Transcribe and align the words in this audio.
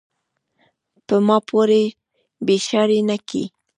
پۀ 1.07 1.15
ما 1.27 1.37
پورې 1.47 1.83
پیشاړې 2.45 2.99
نۀ 3.07 3.17
کے، 3.27 3.43